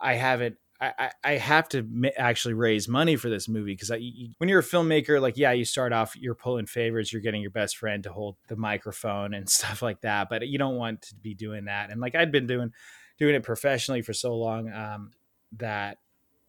[0.00, 0.56] I haven't.
[0.78, 1.88] I, I have to
[2.18, 5.94] actually raise money for this movie because when you're a filmmaker, like yeah, you start
[5.94, 9.80] off, you're pulling favors, you're getting your best friend to hold the microphone and stuff
[9.80, 11.90] like that, but you don't want to be doing that.
[11.90, 12.72] And like I'd been doing
[13.18, 15.12] doing it professionally for so long um,
[15.56, 15.96] that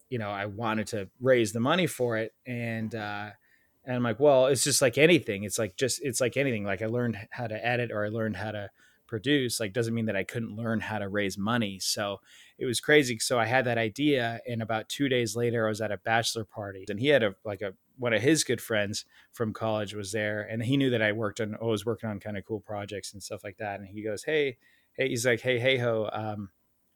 [0.08, 2.32] you know, I wanted to raise the money for it.
[2.46, 3.30] And, uh,
[3.84, 5.44] and I'm like, well, it's just like anything.
[5.44, 6.64] It's like just, it's like anything.
[6.64, 8.70] Like I learned how to edit or I learned how to
[9.06, 11.78] produce, like doesn't mean that I couldn't learn how to raise money.
[11.80, 12.20] So
[12.58, 13.18] it was crazy.
[13.18, 14.40] So I had that idea.
[14.46, 17.34] And about two days later, I was at a bachelor party and he had a,
[17.44, 21.02] like a, one of his good friends from college was there and he knew that
[21.02, 23.80] I worked on, I was working on kind of cool projects and stuff like that.
[23.80, 24.58] And he goes, Hey,
[24.92, 26.50] Hey, he's like, Hey, Hey ho, um,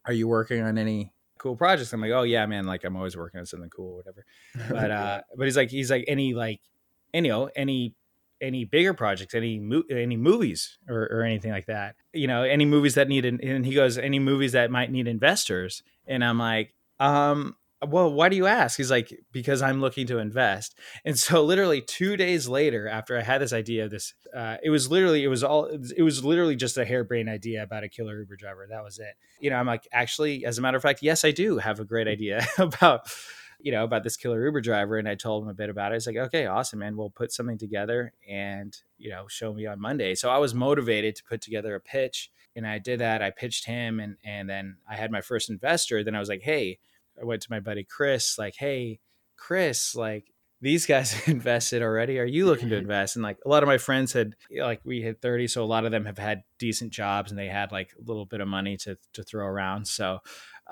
[0.04, 1.92] are you working on any cool projects.
[1.92, 4.24] I'm like, oh yeah, man, like I'm always working on something cool or whatever.
[4.72, 6.60] But uh, but he's like, he's like any like
[7.12, 7.94] any you know any
[8.40, 11.94] any bigger projects, any mo- any movies or, or anything like that.
[12.12, 15.06] You know, any movies that need an, and he goes, any movies that might need
[15.06, 15.82] investors.
[16.06, 17.56] And I'm like, um,
[17.88, 18.76] well, why do you ask?
[18.76, 20.78] He's like, because I'm looking to invest.
[21.04, 24.70] And so, literally two days later, after I had this idea of this, uh, it
[24.70, 28.18] was literally, it was all, it was literally just a harebrained idea about a killer
[28.20, 28.66] Uber driver.
[28.70, 29.14] That was it.
[29.40, 31.84] You know, I'm like, actually, as a matter of fact, yes, I do have a
[31.84, 33.10] great idea about,
[33.60, 34.98] you know, about this killer Uber driver.
[34.98, 35.96] And I told him a bit about it.
[35.96, 36.96] It's like, okay, awesome, man.
[36.96, 40.14] We'll put something together and, you know, show me on Monday.
[40.14, 42.30] So I was motivated to put together a pitch.
[42.54, 43.22] And I did that.
[43.22, 46.04] I pitched him and, and then I had my first investor.
[46.04, 46.78] Then I was like, hey,
[47.20, 49.00] I went to my buddy Chris, like, hey,
[49.36, 50.26] Chris, like
[50.60, 52.18] these guys invested already.
[52.18, 52.82] Are you looking to mm-hmm.
[52.82, 53.16] invest?
[53.16, 55.48] And like a lot of my friends had, like, we hit 30.
[55.48, 58.26] So a lot of them have had decent jobs and they had like a little
[58.26, 59.86] bit of money to, to throw around.
[59.86, 60.18] So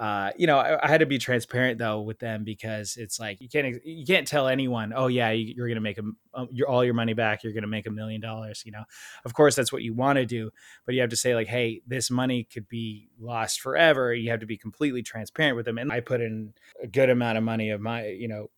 [0.01, 3.39] uh, you know, I, I, had to be transparent though with them because it's like
[3.39, 6.69] you can't you can't tell anyone, oh yeah, you, are gonna make a, um, your
[6.69, 8.63] all your money back, you're gonna make a million dollars.
[8.65, 8.85] You know,
[9.27, 10.53] of course that's what you want to do,
[10.87, 14.15] but you have to say like, hey, this money could be lost forever.
[14.15, 15.77] You have to be completely transparent with them.
[15.77, 18.49] And I put in a good amount of money of my, you know,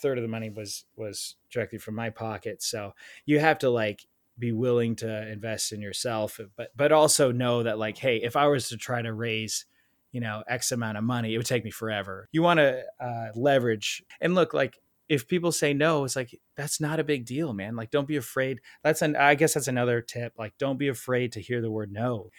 [0.00, 2.60] third of the money was was directly from my pocket.
[2.60, 4.04] So you have to like
[4.36, 8.48] be willing to invest in yourself, but but also know that like, hey, if I
[8.48, 9.64] was to try to raise
[10.12, 12.28] you know x amount of money it would take me forever.
[12.32, 16.80] You want to uh, leverage and look like if people say no it's like that's
[16.80, 17.76] not a big deal man.
[17.76, 18.60] Like don't be afraid.
[18.82, 21.92] That's an i guess that's another tip like don't be afraid to hear the word
[21.92, 22.30] no.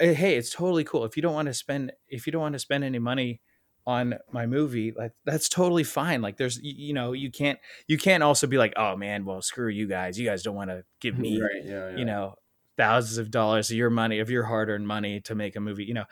[0.00, 1.04] Eh, hey it's totally cool.
[1.04, 3.40] If you don't want to spend if you don't want to spend any money
[3.86, 6.20] on my movie like that's totally fine.
[6.20, 9.68] Like there's you know you can't you can't also be like oh man well screw
[9.68, 10.18] you guys.
[10.18, 11.96] You guys don't want to give me right, yeah, yeah.
[11.96, 12.34] you know
[12.76, 15.94] thousands of dollars of your money of your hard-earned money to make a movie you
[15.94, 16.04] know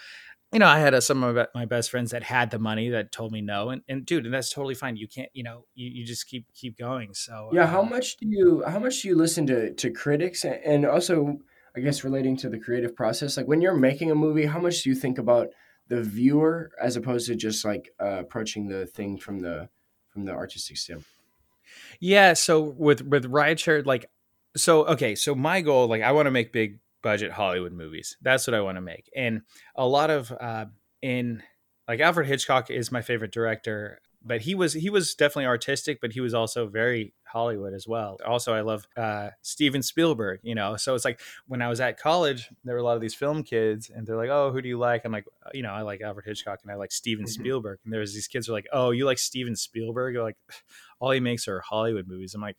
[0.57, 3.13] you know, I had a, some of my best friends that had the money that
[3.13, 4.97] told me no, and, and dude, and that's totally fine.
[4.97, 7.13] You can't, you know, you, you just keep keep going.
[7.13, 10.47] So yeah, how um much do you how much do you listen to to critics,
[10.47, 11.41] and also
[11.77, 14.83] I guess relating to the creative process, like when you're making a movie, how much
[14.83, 15.49] do you think about
[15.89, 19.69] the viewer as opposed to just like uh, approaching the thing from the
[20.09, 21.05] from the artistic standpoint?
[22.01, 24.07] Yeah, so with with rideshare, like,
[24.57, 28.17] so okay, so my goal, like, I want to make big budget Hollywood movies.
[28.21, 29.09] That's what I want to make.
[29.15, 29.43] And
[29.77, 30.65] a lot of uh,
[31.01, 31.41] in
[31.87, 36.13] like Alfred Hitchcock is my favorite director, but he was he was definitely artistic, but
[36.13, 38.19] he was also very Hollywood as well.
[38.27, 40.41] Also, I love uh, Steven Spielberg.
[40.43, 43.01] You know, so it's like when I was at college, there were a lot of
[43.01, 45.63] these film kids, and they're like, "Oh, who do you like?" I'm like, uh, you
[45.63, 47.41] know, I like Alfred Hitchcock, and I like Steven mm-hmm.
[47.41, 47.79] Spielberg.
[47.85, 50.39] And there's these kids who are like, "Oh, you like Steven Spielberg?" You're like,
[50.99, 52.35] all he makes are Hollywood movies.
[52.35, 52.57] I'm like,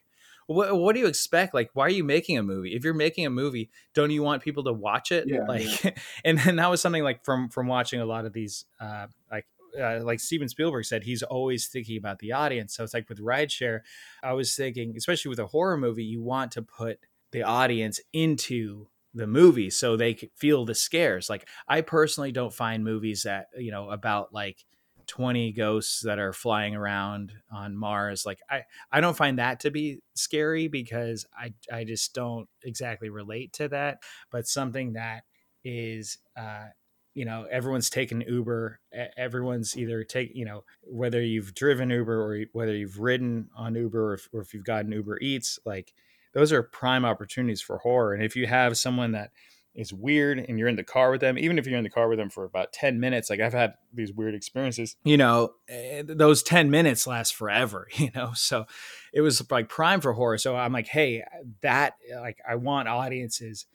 [0.48, 1.54] what, what do you expect?
[1.54, 2.76] Like, why are you making a movie?
[2.76, 5.26] If you're making a movie, don't you want people to watch it?
[5.28, 5.92] Yeah, like, yeah.
[6.26, 9.46] and then that was something like from from watching a lot of these, uh, like
[9.80, 12.76] uh, like Steven Spielberg said, he's always thinking about the audience.
[12.76, 13.82] So it's like with rideshare,
[14.24, 17.00] I was thinking, especially with a horror movie, you want to put
[17.32, 21.30] the audience into the movie so they feel the scares.
[21.30, 24.64] Like I personally don't find movies that you know about like
[25.08, 28.26] 20 ghosts that are flying around on Mars.
[28.26, 33.10] Like I, I don't find that to be scary because I, I just don't exactly
[33.10, 34.00] relate to that.
[34.32, 35.24] But something that
[35.64, 36.66] is, uh,
[37.14, 38.80] you know, everyone's taken Uber.
[39.18, 44.12] Everyone's either take, you know, whether you've driven Uber or whether you've ridden on Uber
[44.12, 45.94] or if, or if you've gotten Uber Eats, like
[46.34, 48.14] those are prime opportunities for horror.
[48.14, 49.32] And if you have someone that
[49.78, 52.10] is weird and you're in the car with them, even if you're in the car
[52.10, 56.02] with them for about 10 minutes, like I've had these weird experiences, you know, eh,
[56.04, 58.32] those 10 minutes last forever, you know?
[58.34, 58.66] So
[59.14, 60.40] it was like prime for horror.
[60.40, 61.24] So I'm like, hey,
[61.62, 63.68] that, like, I want audiences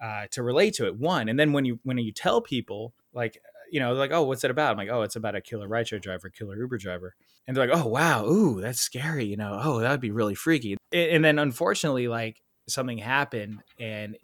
[0.00, 0.96] uh, to relate to it.
[0.96, 1.28] One.
[1.28, 3.42] And then when you, when you tell people, like,
[3.72, 4.70] you know, like, oh, what's it about?
[4.70, 7.16] I'm like, oh, it's about a killer rideshare driver, killer Uber driver.
[7.48, 9.24] And they're like, oh, wow, ooh, that's scary.
[9.24, 10.76] You know, oh, that would be really freaky.
[10.92, 14.16] And then unfortunately, like, something happened and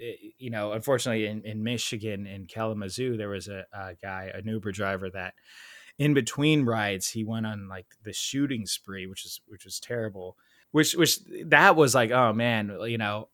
[0.00, 4.46] Eh, you know, unfortunately, in, in Michigan, in Kalamazoo, there was a, a guy, an
[4.46, 5.34] Uber driver that,
[5.98, 10.36] in between rides, he went on like the shooting spree, which is which was terrible.
[10.72, 13.28] Which which that was like, oh man, you know,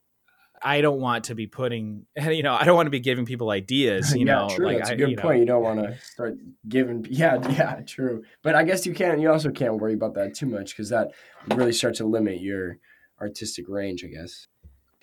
[0.63, 3.51] I don't want to be putting, you know, I don't want to be giving people
[3.51, 4.49] ideas, you yeah, know.
[4.49, 4.67] True.
[4.67, 5.37] Like, That's a good I, point.
[5.37, 5.41] Know.
[5.41, 6.37] You don't want to start
[6.69, 8.25] giving, yeah, yeah, true.
[8.43, 11.13] But I guess you can't, you also can't worry about that too much because that
[11.49, 12.79] really starts to limit your
[13.21, 14.47] artistic range, I guess.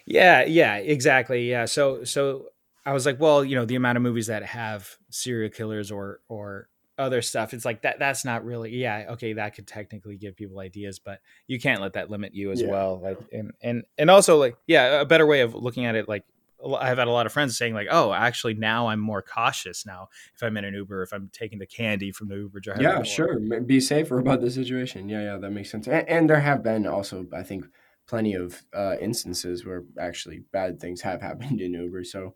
[0.07, 1.49] Yeah, yeah, exactly.
[1.49, 1.65] Yeah.
[1.65, 2.47] So so
[2.85, 6.21] I was like, well, you know, the amount of movies that have serial killers or
[6.29, 10.37] or other stuff, it's like that that's not really yeah, okay, that could technically give
[10.37, 12.71] people ideas, but you can't let that limit you as yeah.
[12.71, 12.99] well.
[13.03, 16.23] Like and and and also like yeah, a better way of looking at it like
[16.65, 20.09] I've had a lot of friends saying like, "Oh, actually, now I'm more cautious now
[20.33, 23.03] if I'm in an Uber, if I'm taking the candy from the Uber driver." Yeah,
[23.03, 23.39] sure.
[23.39, 25.07] Be safer about the situation.
[25.07, 25.87] Yeah, yeah, that makes sense.
[25.87, 27.65] And, and there have been also, I think,
[28.07, 32.03] plenty of uh, instances where actually bad things have happened in Uber.
[32.03, 32.35] So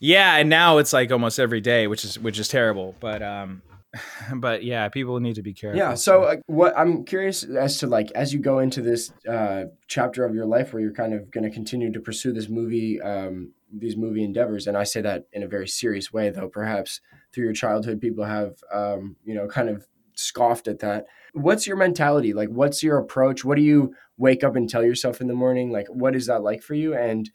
[0.00, 2.96] yeah, and now it's like almost every day, which is which is terrible.
[2.98, 3.62] But um,
[4.34, 5.78] but yeah, people need to be careful.
[5.78, 5.94] Yeah.
[5.94, 10.24] So uh, what I'm curious as to like as you go into this uh, chapter
[10.24, 13.52] of your life where you're kind of going to continue to pursue this movie, um,
[13.72, 17.00] these movie endeavors, and I say that in a very serious way, though perhaps
[17.32, 19.86] through your childhood, people have um, you know kind of
[20.22, 21.06] scoffed at that.
[21.32, 22.32] What's your mentality?
[22.32, 23.44] Like, what's your approach?
[23.44, 25.70] What do you wake up and tell yourself in the morning?
[25.70, 26.94] Like, what is that like for you?
[26.94, 27.30] And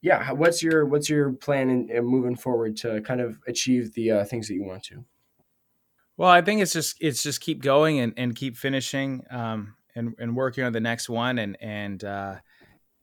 [0.00, 4.10] yeah, what's your what's your plan in, in moving forward to kind of achieve the
[4.10, 5.04] uh, things that you want to?
[6.16, 10.14] Well, I think it's just it's just keep going and, and keep finishing um, and
[10.18, 12.36] and working on the next one and and uh,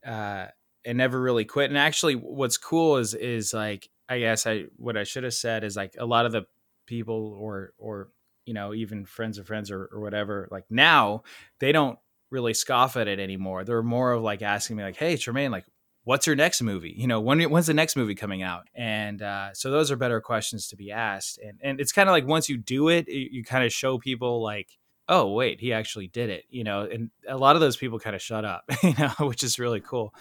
[0.06, 0.46] uh,
[0.84, 1.70] and never really quit.
[1.70, 5.64] And actually, what's cool is is like I guess I what I should have said
[5.64, 6.44] is like a lot of the
[6.86, 8.08] people or or
[8.44, 11.22] you know, even friends of friends or, or whatever, like now
[11.58, 11.98] they don't
[12.30, 13.64] really scoff at it anymore.
[13.64, 15.66] They're more of like asking me like, Hey, Tremaine, like,
[16.04, 16.94] what's your next movie?
[16.96, 18.66] You know, when, when's the next movie coming out?
[18.74, 21.38] And uh, so those are better questions to be asked.
[21.38, 23.98] And, and it's kind of like once you do it, you, you kind of show
[23.98, 24.68] people like,
[25.08, 28.16] oh, wait, he actually did it, you know, and a lot of those people kind
[28.16, 30.14] of shut up, you know, which is really cool.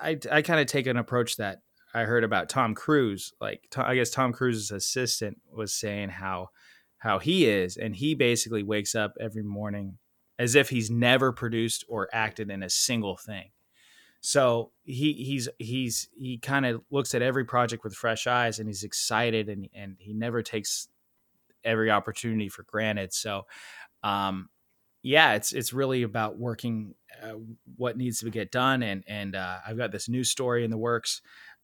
[0.00, 1.60] I, I kind of take an approach that
[1.92, 3.32] I heard about Tom Cruise.
[3.40, 6.50] Like, I guess Tom Cruise's assistant was saying how
[7.06, 9.98] how he is and he basically wakes up every morning
[10.38, 13.50] as if he's never produced or acted in a single thing.
[14.20, 18.68] So he he's he's he kind of looks at every project with fresh eyes and
[18.68, 20.88] he's excited and and he never takes
[21.64, 23.12] every opportunity for granted.
[23.12, 23.46] So
[24.02, 24.48] um
[25.02, 27.34] yeah it's it's really about working uh,
[27.76, 30.78] what needs to get done and and uh, i've got this new story in the
[30.78, 31.22] works.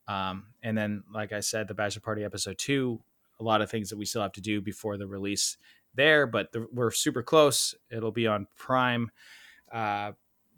[0.08, 3.00] Um, and then like i said the bachelor party episode two
[3.42, 5.56] a lot of things that we still have to do before the release
[5.94, 7.74] there, but the, we're super close.
[7.90, 9.10] It'll be on Prime
[9.72, 10.12] uh,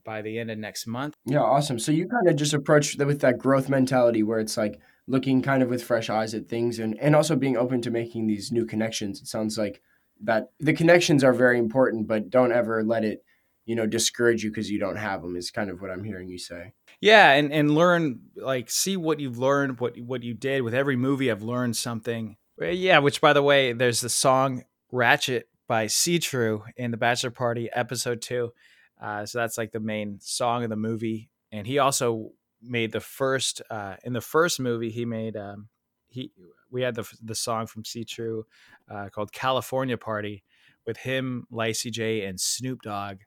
[0.04, 1.16] by the end of next month.
[1.24, 1.78] Yeah, awesome.
[1.78, 5.62] So you kind of just approach with that growth mentality where it's like looking kind
[5.62, 8.66] of with fresh eyes at things and, and also being open to making these new
[8.66, 9.20] connections.
[9.20, 9.80] It sounds like
[10.22, 13.24] that the connections are very important, but don't ever let it,
[13.66, 16.28] you know, discourage you because you don't have them is kind of what I'm hearing
[16.28, 16.74] you say.
[17.00, 20.96] Yeah, and and learn like see what you've learned, what what you did with every
[20.96, 21.30] movie.
[21.30, 26.64] I've learned something yeah, which by the way, there's the song Ratchet by See True
[26.76, 28.52] in the Bachelor Party episode two.
[29.00, 31.30] Uh, so that's like the main song of the movie.
[31.52, 35.68] And he also made the first uh, in the first movie he made um,
[36.08, 36.30] he
[36.70, 38.46] we had the the song from See True
[38.90, 40.44] uh, called California Party
[40.86, 43.18] with him, Lacey J, and Snoop Dogg.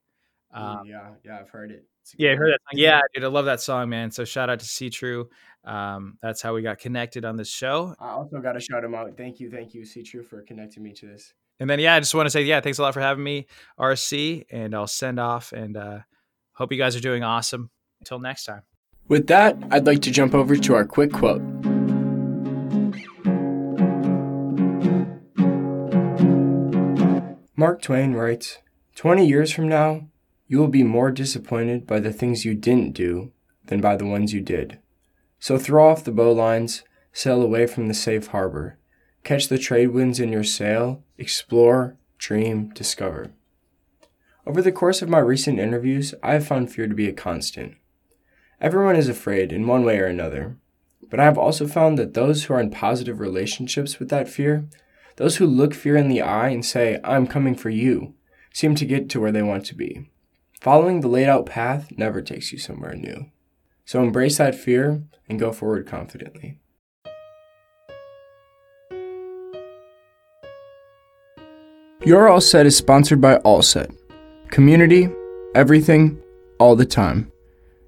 [0.54, 1.86] Um, yeah, yeah, I've heard it.
[2.18, 2.60] Yeah, I heard that.
[2.72, 2.80] Song.
[2.80, 4.12] Yeah, dude, I love that song, man.
[4.12, 5.30] So shout out to See True.
[5.64, 7.96] Um, that's how we got connected on this show.
[8.00, 9.16] I also got to shout him out.
[9.18, 11.34] Thank you, thank you, See True, for connecting me to this.
[11.60, 13.48] And then yeah, I just want to say yeah, thanks a lot for having me,
[13.80, 16.00] RC, and I'll send off and uh,
[16.54, 17.72] hope you guys are doing awesome.
[18.00, 18.62] Until next time.
[19.08, 21.42] With that, I'd like to jump over to our quick quote.
[27.56, 28.60] Mark Twain writes
[28.96, 30.10] 20 years from now,
[30.48, 33.32] you will be more disappointed by the things you didn't do
[33.66, 34.80] than by the ones you did.
[35.40, 38.78] So throw off the bowlines, sail away from the safe harbor,
[39.24, 43.32] catch the trade winds in your sail, explore, dream, discover.
[44.46, 47.76] Over the course of my recent interviews, I have found fear to be a constant.
[48.62, 50.58] Everyone is afraid in one way or another,
[51.10, 54.68] but I have also found that those who are in positive relationships with that fear
[55.18, 58.14] those who look fear in the eye and say, I'm coming for you,
[58.54, 60.10] seem to get to where they want to be.
[60.62, 63.28] Following the laid out path never takes you somewhere new.
[63.86, 66.60] So embrace that fear and go forward confidently.
[72.04, 73.92] You're All Set is sponsored by All Set.
[74.50, 75.10] Community,
[75.54, 76.22] everything,
[76.60, 77.32] all the time.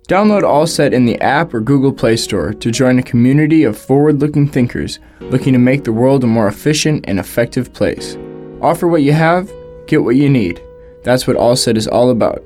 [0.08, 4.20] Download Allset in the app or Google Play Store to join a community of forward
[4.20, 8.18] looking thinkers looking to make the world a more efficient and effective place.
[8.62, 9.52] Offer what you have,
[9.86, 10.62] get what you need.
[11.04, 12.44] That's what Allset is all about.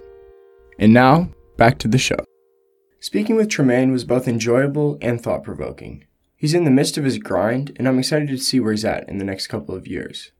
[0.80, 2.18] And now, back to the show.
[3.00, 6.06] Speaking with Tremaine was both enjoyable and thought provoking.
[6.36, 9.08] He's in the midst of his grind, and I'm excited to see where he's at
[9.08, 10.32] in the next couple of years.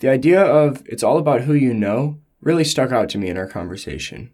[0.00, 3.36] The idea of it's all about who you know really stuck out to me in
[3.36, 4.32] our conversation.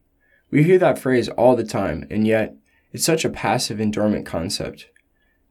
[0.51, 2.55] We hear that phrase all the time, and yet
[2.93, 4.89] it's such a passive and dormant concept.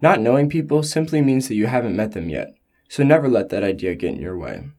[0.01, 2.53] Not knowing people simply means that you haven't met them yet,
[2.87, 4.69] so never let that idea get in your way.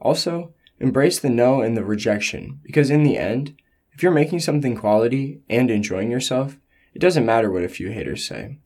[0.00, 3.54] Also, embrace the no and the rejection, because in the end,
[4.00, 6.56] if you're making something quality and enjoying yourself,
[6.94, 8.56] it doesn't matter what a few haters say.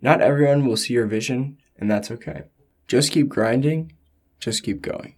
[0.00, 2.44] Not everyone will see your vision, and that's okay.
[2.86, 3.90] Just keep grinding,
[4.38, 5.16] just keep going.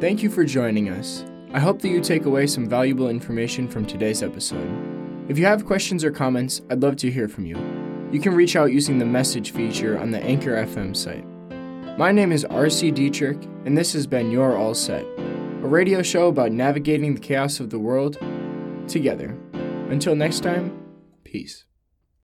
[0.00, 1.22] Thank you for joining us.
[1.52, 4.70] I hope that you take away some valuable information from today's episode.
[5.28, 7.58] If you have questions or comments, I'd love to hear from you.
[8.10, 11.26] You can reach out using the message feature on the Anchor FM site.
[11.98, 15.04] My name is RC Dietrich, and this has been Your All Set,
[15.62, 18.16] a radio show about navigating the chaos of the world
[18.86, 19.36] together.
[19.90, 20.72] Until next time,
[21.24, 21.64] peace.